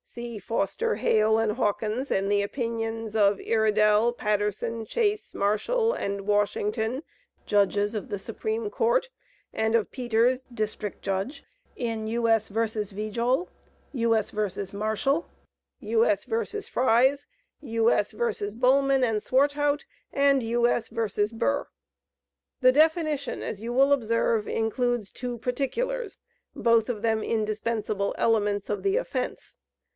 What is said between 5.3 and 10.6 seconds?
Marshall, and Washington, J.J., of the Supreme Court, and of Peters,